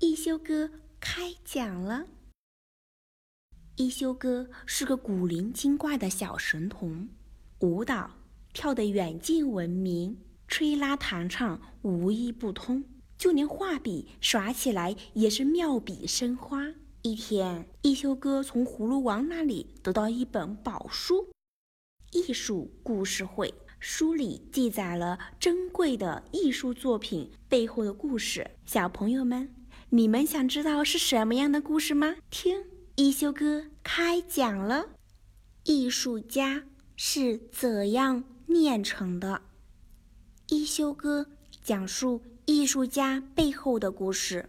[0.00, 2.06] 一休哥开讲了。
[3.76, 7.08] 一休哥是个古灵精怪的小神童，
[7.60, 8.10] 舞蹈
[8.52, 12.82] 跳得远近闻名，吹拉弹唱无一不通，
[13.16, 16.74] 就连画笔耍起来也是妙笔生花。
[17.02, 21.22] 一天，一休哥从葫芦王那里得到一本宝书
[22.14, 23.48] 《艺术故事会》，
[23.80, 28.52] 书里记载了珍贵的艺术作品背后的故事。
[28.64, 29.52] 小朋友们，
[29.90, 32.14] 你们想知道是什么样的故事吗？
[32.30, 32.64] 听
[32.94, 34.90] 一休哥开讲了。
[35.64, 36.62] 艺术家
[36.96, 39.42] 是怎样炼成的？
[40.48, 41.26] 一休哥
[41.64, 44.48] 讲述艺术家背后的故事。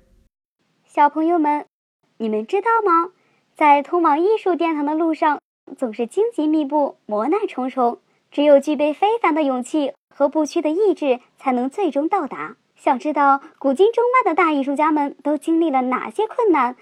[0.85, 1.65] 小朋友们。
[2.17, 3.11] 你们知道吗？
[3.57, 5.41] 在通往艺术殿堂的路上，
[5.77, 7.99] 总是荆棘密布、磨难重重。
[8.31, 12.57] 只有具备非凡的勇气和不屈的意志，才能最终到达。
[12.75, 16.75] 想知道古今中外的大艺术家们都经历了哪些困难，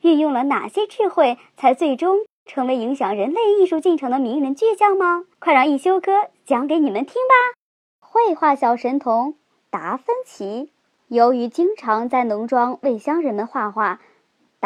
[0.00, 5.24] 运用了哪些智慧，才最终成为影响人类艺术进程的名人巨匠吗？
[5.38, 6.12] 快让一休哥
[6.44, 7.56] 讲给你们听吧！
[8.00, 9.36] 绘画小神童
[9.70, 10.72] 达芬奇，
[11.06, 14.00] 由于经常在农庄为乡人们画画。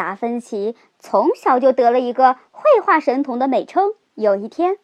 [0.01, 3.93] 达芬奇从小就得了一个绘画神童的美称。
[4.15, 4.77] 有一天，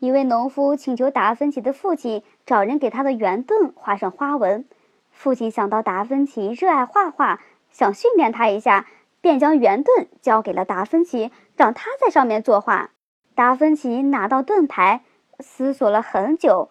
[0.00, 4.66] 一位农夫请求达芬奇的父亲找人给他的圆盾画上花纹。
[5.10, 8.86] 父亲想到达芬奇热爱画画，想训练他一下，
[9.22, 12.90] 便将圆盾交给了达芬奇，让他在上面作画。
[13.34, 15.04] 达芬奇拿到盾牌，
[15.40, 16.68] 思索了很久，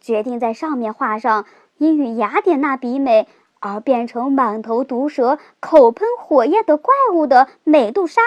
[0.00, 1.46] 决定在上面画上
[1.78, 3.28] 因与雅典娜比美。
[3.60, 8.22] 而变成满头毒蛇、口喷火焰的怪物的美杜莎。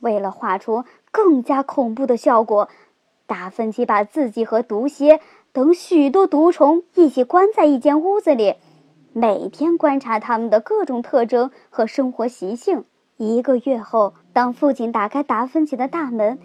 [0.00, 2.68] 为了画出更加恐怖的效果，
[3.26, 5.20] 达芬奇把自己和毒蝎
[5.52, 8.56] 等许多毒虫一起关在一间屋子里，
[9.12, 12.84] 每天观察它们的各种特征和生活习性。
[13.16, 16.38] 一个月后，当父亲打开达芬奇的大门，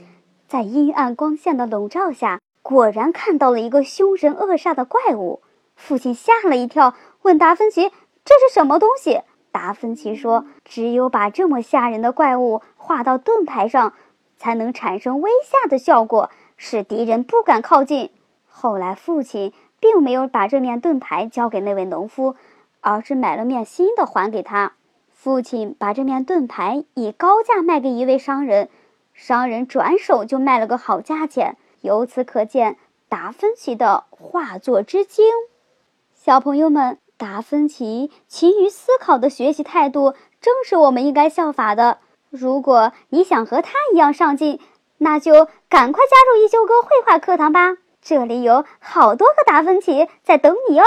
[0.47, 5.41] 在阴暗光线的笼罩下，果然看到了一个凶神恶煞的怪物。
[5.75, 7.91] 父亲吓了一跳，问达芬奇。
[8.25, 9.22] 这是什么东西？
[9.51, 13.94] 达芬奇说：“只有把这么吓人的怪物画到盾牌上，
[14.35, 18.09] 才能产生威吓的效果，使敌人不敢靠近。”
[18.50, 22.35] 后来，父亲并没有把这面盾牌交给那位农夫，
[22.81, 24.73] 而是买了面新的还给他。
[25.11, 28.69] 父亲把这面盾牌以高价卖给一位商人，
[29.13, 31.57] 商人转手就卖了个好价钱。
[31.81, 35.25] 由此可见，达芬奇的画作之精。
[36.16, 37.03] 小朋友们。
[37.23, 42.00] 达芬奇勤于思考的学习态度正是我们应该效法的。
[42.29, 44.59] 如果你想和他一样上进
[44.97, 47.78] 那就赶快加入一休哥绘画课堂吧。
[48.01, 50.84] 这里有好多个达芬奇在等你哦。